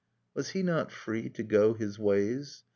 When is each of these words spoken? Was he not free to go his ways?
Was 0.33 0.49
he 0.49 0.63
not 0.63 0.91
free 0.91 1.29
to 1.29 1.43
go 1.43 1.75
his 1.75 1.99
ways? 1.99 2.63